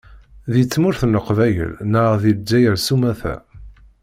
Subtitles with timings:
[0.53, 3.35] Deg tmurt n Leqbayel neɣ deg Lezzayer sumata.